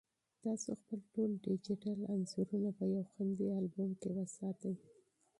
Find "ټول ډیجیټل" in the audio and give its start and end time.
1.13-1.99